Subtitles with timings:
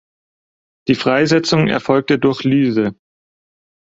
[0.87, 2.95] Die Freisetzung erfolgt durch Lyse.